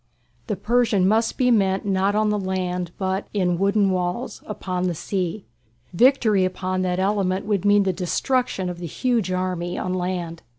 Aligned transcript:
The 0.47 0.55
Persian 0.55 1.07
must 1.07 1.37
be 1.37 1.51
met 1.51 1.85
not 1.85 2.15
on 2.15 2.31
the 2.31 2.39
land, 2.39 2.89
but 2.97 3.27
in 3.35 3.59
"wooden 3.59 3.91
walls" 3.91 4.41
upon 4.47 4.87
the 4.87 4.95
sea. 4.95 5.45
Victory 5.93 6.43
upon 6.43 6.81
that 6.81 6.97
element 6.97 7.45
would 7.45 7.65
mean 7.65 7.83
the 7.83 7.93
destruction 7.93 8.67
of 8.67 8.79
the 8.79 8.87
huge 8.87 9.31
army 9.31 9.77
on 9.77 9.93
land. 9.93 10.41